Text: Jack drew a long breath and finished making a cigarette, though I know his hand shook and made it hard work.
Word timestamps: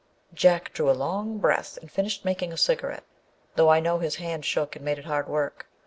Jack 0.33 0.73
drew 0.73 0.89
a 0.89 0.93
long 0.97 1.37
breath 1.37 1.77
and 1.79 1.91
finished 1.91 2.25
making 2.25 2.51
a 2.51 2.57
cigarette, 2.57 3.03
though 3.55 3.69
I 3.69 3.79
know 3.79 3.99
his 3.99 4.15
hand 4.15 4.43
shook 4.45 4.75
and 4.75 4.83
made 4.83 4.97
it 4.97 5.05
hard 5.05 5.29
work. 5.29 5.67